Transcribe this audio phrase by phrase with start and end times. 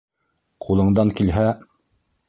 [0.65, 1.47] Ҡулыңдан килһә...